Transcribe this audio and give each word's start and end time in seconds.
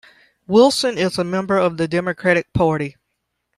Wilson 0.47 0.97
is 0.97 1.19
a 1.19 1.23
member 1.23 1.57
of 1.59 1.77
the 1.77 1.87
Democratic 1.87 2.51
Party. 2.53 2.95